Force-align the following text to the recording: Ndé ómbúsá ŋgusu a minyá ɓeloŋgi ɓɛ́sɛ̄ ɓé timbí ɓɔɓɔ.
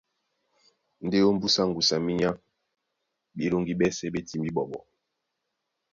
Ndé 1.05 1.17
ómbúsá 1.29 1.61
ŋgusu 1.69 1.93
a 1.95 1.97
minyá 2.05 2.29
ɓeloŋgi 3.37 3.73
ɓɛ́sɛ̄ 3.79 4.11
ɓé 4.13 4.19
timbí 4.27 4.49
ɓɔɓɔ. 4.55 4.79